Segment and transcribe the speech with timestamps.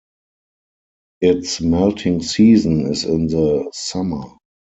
[1.21, 4.23] Its melting season is in the summer.